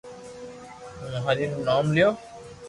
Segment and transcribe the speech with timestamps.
[0.99, 2.09] ھون ھري رو نوم ليو